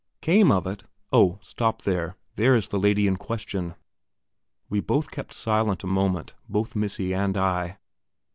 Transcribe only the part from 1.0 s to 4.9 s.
Oh, stop there; there is the lady in question." We